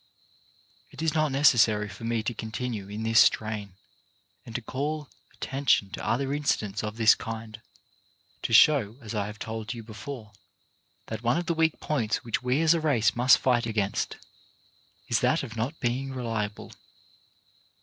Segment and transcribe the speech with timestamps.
[0.89, 3.77] It is not necessary for me to continue in this 136 CHARACTER
[4.49, 7.61] BUILDING strain, and to call attention to other incidents of this kind,
[8.41, 10.33] to show, as I have told you before,
[11.05, 14.17] that one of the weak points which we as a race must fight against,
[15.07, 16.71] is that of not being reliable.